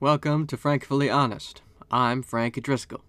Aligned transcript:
Welcome 0.00 0.46
to 0.46 0.56
Frankfully 0.56 1.10
Honest. 1.10 1.60
I'm 1.90 2.22
Frank 2.22 2.62
Driscoll. 2.62 3.02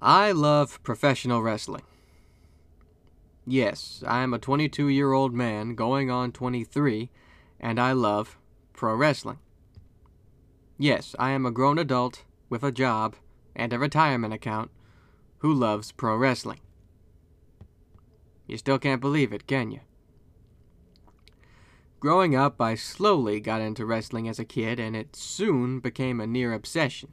I 0.00 0.30
love 0.30 0.80
professional 0.84 1.42
wrestling. 1.42 1.82
Yes, 3.44 4.04
I 4.06 4.20
am 4.20 4.32
a 4.32 4.38
22 4.38 4.86
year 4.86 5.12
old 5.12 5.34
man 5.34 5.74
going 5.74 6.08
on 6.08 6.30
23, 6.30 7.10
and 7.58 7.80
I 7.80 7.90
love 7.90 8.38
pro 8.72 8.94
wrestling. 8.94 9.40
Yes, 10.78 11.16
I 11.18 11.30
am 11.30 11.44
a 11.44 11.50
grown 11.50 11.76
adult 11.76 12.22
with 12.48 12.62
a 12.62 12.70
job 12.70 13.16
and 13.56 13.72
a 13.72 13.78
retirement 13.80 14.32
account 14.32 14.70
who 15.38 15.52
loves 15.52 15.90
pro 15.90 16.14
wrestling. 16.14 16.60
You 18.46 18.56
still 18.56 18.78
can't 18.78 19.00
believe 19.00 19.32
it, 19.32 19.48
can 19.48 19.72
you? 19.72 19.80
Growing 22.02 22.34
up, 22.34 22.60
I 22.60 22.74
slowly 22.74 23.38
got 23.38 23.60
into 23.60 23.86
wrestling 23.86 24.26
as 24.26 24.40
a 24.40 24.44
kid, 24.44 24.80
and 24.80 24.96
it 24.96 25.14
soon 25.14 25.78
became 25.78 26.20
a 26.20 26.26
near 26.26 26.52
obsession. 26.52 27.12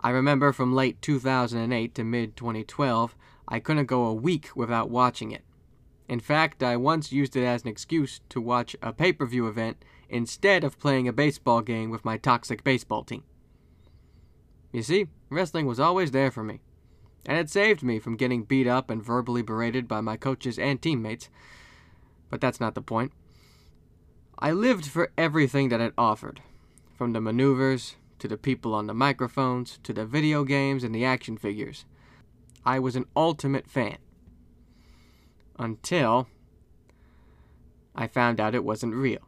I 0.00 0.10
remember 0.10 0.52
from 0.52 0.74
late 0.74 1.00
2008 1.00 1.94
to 1.94 2.02
mid 2.02 2.36
2012, 2.36 3.14
I 3.46 3.60
couldn't 3.60 3.86
go 3.86 4.06
a 4.06 4.12
week 4.12 4.48
without 4.56 4.90
watching 4.90 5.30
it. 5.30 5.44
In 6.08 6.18
fact, 6.18 6.60
I 6.60 6.76
once 6.76 7.12
used 7.12 7.36
it 7.36 7.44
as 7.44 7.62
an 7.62 7.68
excuse 7.68 8.20
to 8.30 8.40
watch 8.40 8.74
a 8.82 8.92
pay 8.92 9.12
per 9.12 9.24
view 9.24 9.46
event 9.46 9.76
instead 10.08 10.64
of 10.64 10.80
playing 10.80 11.06
a 11.06 11.12
baseball 11.12 11.60
game 11.60 11.88
with 11.88 12.04
my 12.04 12.16
toxic 12.16 12.64
baseball 12.64 13.04
team. 13.04 13.22
You 14.72 14.82
see, 14.82 15.06
wrestling 15.30 15.66
was 15.66 15.78
always 15.78 16.10
there 16.10 16.32
for 16.32 16.42
me, 16.42 16.62
and 17.24 17.38
it 17.38 17.48
saved 17.48 17.84
me 17.84 18.00
from 18.00 18.16
getting 18.16 18.42
beat 18.42 18.66
up 18.66 18.90
and 18.90 19.04
verbally 19.04 19.42
berated 19.42 19.86
by 19.86 20.00
my 20.00 20.16
coaches 20.16 20.58
and 20.58 20.82
teammates. 20.82 21.30
But 22.28 22.40
that's 22.40 22.58
not 22.58 22.74
the 22.74 22.82
point. 22.82 23.12
I 24.38 24.52
lived 24.52 24.86
for 24.86 25.12
everything 25.16 25.70
that 25.70 25.80
it 25.80 25.94
offered, 25.96 26.42
from 26.94 27.14
the 27.14 27.22
maneuvers, 27.22 27.96
to 28.18 28.28
the 28.28 28.36
people 28.36 28.74
on 28.74 28.86
the 28.86 28.92
microphones, 28.92 29.78
to 29.82 29.94
the 29.94 30.04
video 30.04 30.44
games 30.44 30.84
and 30.84 30.94
the 30.94 31.06
action 31.06 31.38
figures. 31.38 31.86
I 32.64 32.78
was 32.78 32.96
an 32.96 33.06
ultimate 33.16 33.66
fan. 33.66 33.96
Until 35.58 36.28
I 37.94 38.06
found 38.06 38.38
out 38.38 38.54
it 38.54 38.64
wasn't 38.64 38.94
real. 38.94 39.20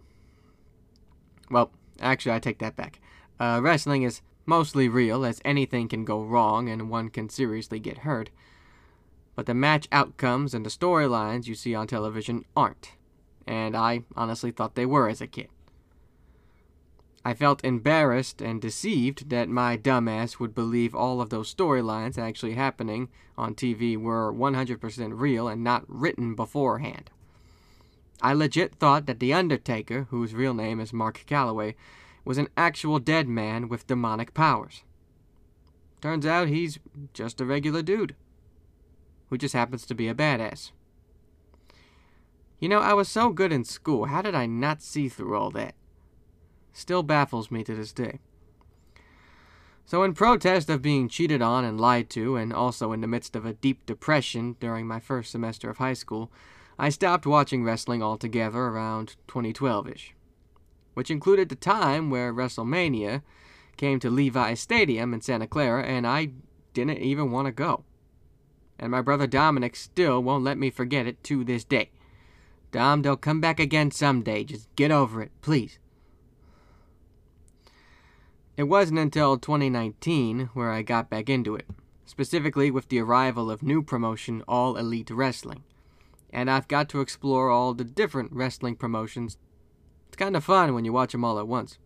Well, 1.51 1.71
actually, 2.01 2.33
I 2.33 2.39
take 2.39 2.59
that 2.59 2.77
back. 2.77 3.01
Uh, 3.41 3.61
wrestling 3.63 4.03
is 4.03 4.21
mostly 4.45 4.91
real, 4.91 5.25
as 5.25 5.41
anything 5.43 5.89
can 5.89 6.05
go 6.05 6.23
wrong 6.23 6.69
and 6.69 6.91
one 6.91 7.09
can 7.09 7.31
seriously 7.31 7.81
get 7.81 7.99
hurt. 7.99 8.29
But 9.35 9.47
the 9.47 9.55
match 9.55 9.89
outcomes 9.91 10.53
and 10.53 10.67
the 10.67 10.71
storylines 10.71 11.47
you 11.47 11.55
see 11.55 11.75
on 11.75 11.87
television 11.87 12.45
aren't 12.55 12.98
and 13.49 13.77
I 13.77 14.05
honestly 14.15 14.51
thought 14.51 14.75
they 14.75 14.87
were 14.87 15.09
as 15.09 15.21
a 15.21 15.27
kid. 15.27 15.49
I 17.25 17.35
felt 17.35 17.65
embarrassed 17.65 18.41
and 18.41 18.61
deceived 18.61 19.31
that 19.31 19.49
my 19.49 19.77
dumbass 19.77 20.39
would 20.39 20.55
believe 20.55 20.95
all 20.95 21.21
of 21.21 21.31
those 21.31 21.53
storylines 21.53 22.17
actually 22.17 22.55
happening 22.55 23.09
on 23.37 23.55
TV 23.55 23.97
were 23.97 24.33
100% 24.33 25.11
real 25.15 25.49
and 25.49 25.65
not 25.65 25.85
written 25.89 26.35
beforehand. 26.35 27.11
I 28.23 28.33
legit 28.33 28.75
thought 28.77 29.07
that 29.07 29.21
The 29.21 29.33
Undertaker, 29.33 30.07
whose 30.11 30.35
real 30.35 30.55
name 30.55 30.81
is 30.81 30.93
Mark 30.93 31.25
Calaway, 31.27 31.75
was 32.25 32.39
an 32.39 32.49
actual 32.57 32.99
dead 32.99 33.29
man 33.29 33.69
with 33.69 33.87
demonic 33.87 34.35
powers. 34.35 34.83
Turns 36.01 36.27
out 36.27 36.49
he's 36.49 36.79
just 37.13 37.41
a 37.41 37.45
regular 37.45 37.83
dude 37.83 38.15
who 39.31 39.39
just 39.39 39.55
happens 39.55 39.85
to 39.87 39.95
be 39.95 40.09
a 40.09 40.15
badass. 40.15 40.71
You 42.59 42.69
know, 42.69 42.81
I 42.81 42.93
was 42.93 43.09
so 43.09 43.31
good 43.31 43.53
in 43.53 43.65
school. 43.65 44.07
How 44.07 44.21
did 44.21 44.35
I 44.35 44.47
not 44.47 44.83
see 44.83 45.09
through 45.09 45.37
all 45.37 45.51
that? 45.53 45.75
Still 46.73 47.03
baffles 47.03 47.51
me 47.51 47.63
to 47.65 47.75
this 47.75 47.93
day. 47.93 48.19
So, 49.85 50.03
in 50.03 50.13
protest 50.13 50.69
of 50.69 50.83
being 50.83 51.09
cheated 51.09 51.41
on 51.41 51.65
and 51.65 51.81
lied 51.81 52.11
to, 52.11 52.37
and 52.37 52.53
also 52.53 52.93
in 52.93 53.01
the 53.01 53.07
midst 53.07 53.35
of 53.35 53.47
a 53.47 53.55
deep 53.55 53.87
depression 53.87 54.57
during 54.61 54.87
my 54.87 55.01
first 55.01 55.31
semester 55.31 55.71
of 55.71 55.79
high 55.79 55.95
school, 55.95 56.31
I 56.79 56.91
stopped 56.91 57.27
watching 57.27 57.65
wrestling 57.65 58.03
altogether 58.03 58.59
around 58.59 59.17
2012 59.29 59.89
ish, 59.89 60.15
which 60.95 61.11
included 61.11 61.49
the 61.49 61.57
time 61.57 62.11
where 62.11 62.35
WrestleMania 62.35 63.23
came 63.77 63.99
to 64.01 64.11
Levi 64.11 64.55
Stadium 64.55 65.15
in 65.15 65.21
Santa 65.21 65.47
Clara, 65.47 65.85
and 65.85 66.07
I 66.07 66.33
didn't 66.75 66.99
even 66.99 67.31
want 67.31 67.47
to 67.47 67.53
go. 67.53 67.85
And 68.79 68.91
my 68.91 69.01
brother 69.01 69.27
Dominic 69.27 69.75
still 69.75 70.23
won't 70.23 70.45
let 70.45 70.59
me 70.59 70.71
forget 70.71 71.07
it 71.07 71.25
to 71.25 71.45
this 71.45 71.65
day. 71.65 71.91
Dom, 72.71 73.03
they'll 73.03 73.17
come 73.17 73.41
back 73.41 73.59
again 73.59 73.91
someday. 73.91 74.45
Just 74.45 74.75
get 74.77 74.91
over 74.91 75.23
it, 75.23 75.33
please. 75.41 75.79
It 78.57 78.65
wasn't 78.65 78.99
until 78.99 79.39
2019 79.39 80.51
where 80.53 80.73
I 80.73 80.83
got 80.83 81.09
back 81.09 81.31
into 81.31 81.55
it, 81.55 81.67
specifically 82.05 82.71
with 82.71 82.89
the 82.89 83.01
arrival 83.01 83.51
of 83.51 83.63
new 83.63 83.83
promotion 83.83 84.43
All 84.49 84.77
Elite 84.77 85.11
Wrestling. 85.11 85.63
And 86.31 86.51
I've 86.51 86.69
got 86.69 86.89
to 86.91 87.01
explore 87.01 87.51
all 87.51 87.73
the 87.73 87.85
different 87.85 88.33
wrestling 88.33 88.77
promotions. 88.77 89.39
It's 90.09 90.17
kind 90.17 90.37
of 90.37 90.45
fun 90.45 90.75
when 90.75 90.85
you 90.85 90.93
watch 90.93 91.13
them 91.13 91.25
all 91.25 91.39
at 91.39 91.49
once. 91.49 91.79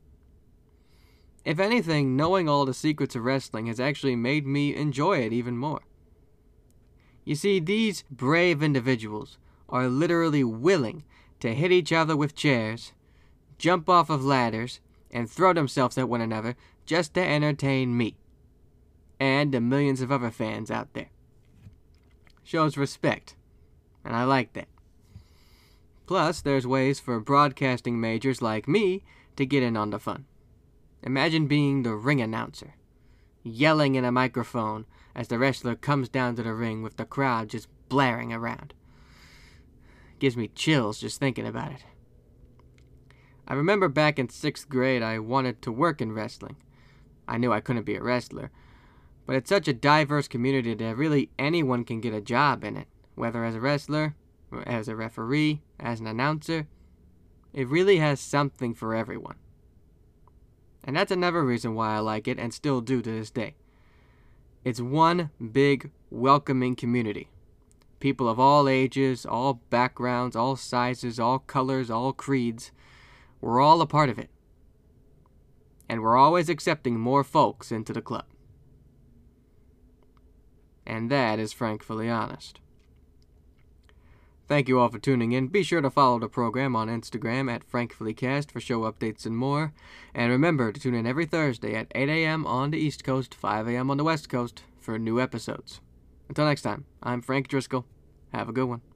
If 1.44 1.58
anything, 1.58 2.16
knowing 2.16 2.48
all 2.48 2.64
the 2.64 2.74
secrets 2.74 3.14
of 3.14 3.24
wrestling 3.24 3.66
has 3.66 3.78
actually 3.78 4.16
made 4.16 4.46
me 4.46 4.74
enjoy 4.74 5.18
it 5.18 5.32
even 5.32 5.56
more. 5.56 5.82
You 7.24 7.34
see, 7.34 7.60
these 7.60 8.04
brave 8.10 8.62
individuals 8.62 9.38
are 9.72 9.88
literally 9.88 10.44
willing 10.44 11.02
to 11.40 11.54
hit 11.54 11.72
each 11.72 11.92
other 11.92 12.16
with 12.16 12.36
chairs, 12.36 12.92
jump 13.58 13.88
off 13.88 14.10
of 14.10 14.24
ladders, 14.24 14.78
and 15.10 15.28
throw 15.28 15.52
themselves 15.52 15.98
at 15.98 16.08
one 16.08 16.20
another 16.20 16.54
just 16.86 17.14
to 17.14 17.20
entertain 17.20 17.96
me 17.96 18.16
and 19.18 19.52
the 19.52 19.60
millions 19.60 20.00
of 20.00 20.10
other 20.10 20.32
fans 20.32 20.68
out 20.68 20.92
there. 20.94 21.10
Shows 22.42 22.76
respect, 22.76 23.36
and 24.04 24.16
I 24.16 24.24
like 24.24 24.52
that. 24.54 24.66
Plus, 26.06 26.40
there's 26.40 26.66
ways 26.66 26.98
for 26.98 27.20
broadcasting 27.20 28.00
majors 28.00 28.42
like 28.42 28.66
me 28.66 29.04
to 29.36 29.46
get 29.46 29.62
in 29.62 29.76
on 29.76 29.90
the 29.90 30.00
fun. 30.00 30.26
Imagine 31.04 31.46
being 31.46 31.84
the 31.84 31.94
ring 31.94 32.20
announcer, 32.20 32.74
yelling 33.44 33.94
in 33.94 34.04
a 34.04 34.10
microphone 34.10 34.86
as 35.14 35.28
the 35.28 35.38
wrestler 35.38 35.76
comes 35.76 36.08
down 36.08 36.34
to 36.34 36.42
the 36.42 36.52
ring 36.52 36.82
with 36.82 36.96
the 36.96 37.04
crowd 37.04 37.48
just 37.48 37.68
blaring 37.88 38.32
around. 38.32 38.74
Gives 40.22 40.36
me 40.36 40.46
chills 40.46 41.00
just 41.00 41.18
thinking 41.18 41.48
about 41.48 41.72
it. 41.72 41.84
I 43.48 43.54
remember 43.54 43.88
back 43.88 44.20
in 44.20 44.28
sixth 44.28 44.68
grade, 44.68 45.02
I 45.02 45.18
wanted 45.18 45.60
to 45.62 45.72
work 45.72 46.00
in 46.00 46.12
wrestling. 46.12 46.54
I 47.26 47.38
knew 47.38 47.52
I 47.52 47.58
couldn't 47.58 47.86
be 47.86 47.96
a 47.96 48.02
wrestler, 48.04 48.52
but 49.26 49.34
it's 49.34 49.48
such 49.48 49.66
a 49.66 49.72
diverse 49.72 50.28
community 50.28 50.74
that 50.74 50.96
really 50.96 51.30
anyone 51.40 51.84
can 51.84 52.00
get 52.00 52.14
a 52.14 52.20
job 52.20 52.62
in 52.62 52.76
it, 52.76 52.86
whether 53.16 53.44
as 53.44 53.56
a 53.56 53.60
wrestler, 53.60 54.14
as 54.64 54.86
a 54.86 54.94
referee, 54.94 55.60
as 55.80 55.98
an 55.98 56.06
announcer. 56.06 56.68
It 57.52 57.66
really 57.66 57.96
has 57.96 58.20
something 58.20 58.74
for 58.74 58.94
everyone. 58.94 59.38
And 60.84 60.94
that's 60.94 61.10
another 61.10 61.44
reason 61.44 61.74
why 61.74 61.96
I 61.96 61.98
like 61.98 62.28
it 62.28 62.38
and 62.38 62.54
still 62.54 62.80
do 62.80 63.02
to 63.02 63.10
this 63.10 63.32
day. 63.32 63.56
It's 64.62 64.80
one 64.80 65.30
big, 65.50 65.90
welcoming 66.12 66.76
community 66.76 67.28
people 68.02 68.28
of 68.28 68.40
all 68.40 68.68
ages, 68.68 69.24
all 69.24 69.62
backgrounds, 69.70 70.34
all 70.34 70.56
sizes, 70.56 71.20
all 71.20 71.38
colors, 71.38 71.88
all 71.88 72.12
creeds. 72.12 72.72
We're 73.40 73.60
all 73.60 73.80
a 73.80 73.86
part 73.86 74.10
of 74.10 74.18
it. 74.18 74.28
And 75.88 76.02
we're 76.02 76.16
always 76.16 76.48
accepting 76.48 76.98
more 76.98 77.22
folks 77.22 77.70
into 77.70 77.92
the 77.92 78.02
club. 78.02 78.24
And 80.84 81.10
that 81.12 81.38
is 81.38 81.52
frankly 81.52 82.10
honest. 82.10 82.58
Thank 84.48 84.68
you 84.68 84.80
all 84.80 84.88
for 84.88 84.98
tuning 84.98 85.30
in. 85.30 85.46
Be 85.46 85.62
sure 85.62 85.80
to 85.80 85.88
follow 85.88 86.18
the 86.18 86.28
program 86.28 86.74
on 86.74 86.88
Instagram 86.88 87.48
at 87.48 87.70
FrankfullyCast 87.70 88.50
for 88.50 88.60
show 88.60 88.80
updates 88.80 89.24
and 89.24 89.36
more. 89.36 89.72
And 90.12 90.32
remember 90.32 90.72
to 90.72 90.80
tune 90.80 90.94
in 90.94 91.06
every 91.06 91.24
Thursday 91.24 91.76
at 91.76 91.92
8 91.94 92.08
a.m. 92.08 92.46
on 92.46 92.72
the 92.72 92.78
East 92.78 93.04
Coast, 93.04 93.32
5 93.32 93.68
a.m. 93.68 93.92
on 93.92 93.96
the 93.96 94.04
West 94.04 94.28
Coast 94.28 94.64
for 94.80 94.98
new 94.98 95.20
episodes. 95.20 95.80
Until 96.28 96.46
next 96.46 96.62
time, 96.62 96.84
I'm 97.00 97.22
Frank 97.22 97.46
Driscoll. 97.46 97.86
Have 98.32 98.48
a 98.48 98.52
good 98.52 98.64
one. 98.68 98.91